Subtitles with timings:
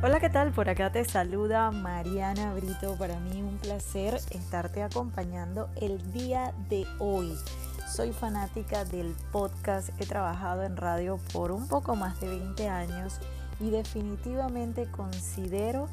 [0.00, 0.52] Hola, ¿qué tal?
[0.52, 2.94] Por acá te saluda Mariana Brito.
[2.94, 7.34] Para mí un placer estarte acompañando el día de hoy.
[7.92, 13.18] Soy fanática del podcast, he trabajado en radio por un poco más de 20 años
[13.58, 15.88] y definitivamente considero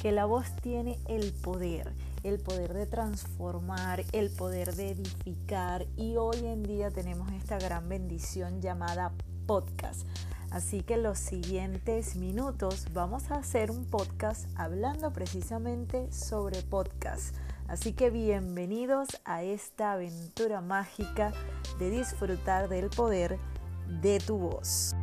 [0.00, 1.92] que la voz tiene el poder,
[2.22, 7.86] el poder de transformar, el poder de edificar y hoy en día tenemos esta gran
[7.86, 9.12] bendición llamada
[9.46, 10.06] podcast.
[10.52, 17.34] Así que los siguientes minutos vamos a hacer un podcast hablando precisamente sobre podcast.
[17.68, 21.32] Así que bienvenidos a esta aventura mágica
[21.78, 23.38] de disfrutar del poder
[24.02, 24.94] de tu voz.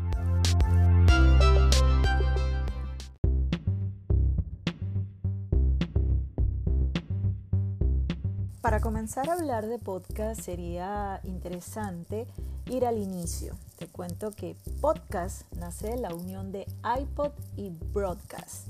[8.62, 12.27] Para comenzar a hablar de podcast sería interesante
[12.70, 13.55] ir al inicio.
[13.78, 16.68] Te cuento que podcast nace de la unión de
[17.00, 18.68] iPod y broadcast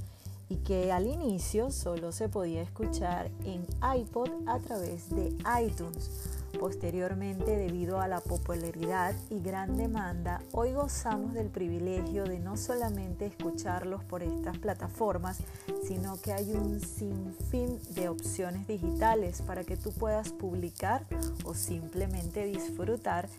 [0.49, 3.65] y que al inicio solo se podía escuchar en
[3.97, 6.09] iPod a través de iTunes
[6.57, 13.25] Posteriormente, debido a la popularidad y gran demanda, hoy gozamos del privilegio de no solamente
[13.25, 15.39] escucharlos por estas plataformas,
[15.83, 21.05] sino que hay un sinfín de opciones digitales para que tú puedas publicar
[21.43, 23.29] o simplemente disfrutar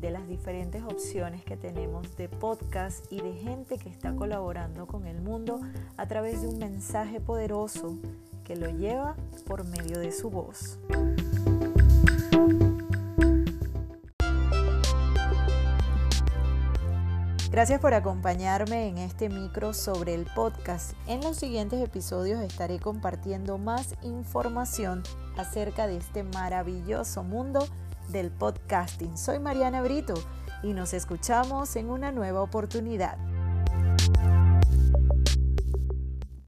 [0.00, 5.06] de las diferentes opciones que tenemos de podcast y de gente que está colaborando con
[5.06, 5.60] el mundo
[5.96, 7.96] a través de un mensaje poderoso
[8.44, 10.78] que lo lleva por medio de su voz.
[17.56, 20.92] Gracias por acompañarme en este micro sobre el podcast.
[21.06, 25.02] En los siguientes episodios estaré compartiendo más información
[25.38, 27.66] acerca de este maravilloso mundo
[28.10, 29.16] del podcasting.
[29.16, 30.12] Soy Mariana Brito
[30.62, 33.16] y nos escuchamos en una nueva oportunidad.